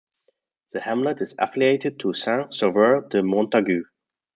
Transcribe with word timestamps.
The 0.71 0.79
hamlet 0.79 1.21
is 1.21 1.35
affiliated 1.37 1.99
to 1.99 2.13
Saint-Sauveur-de-Montagut. 2.15 3.83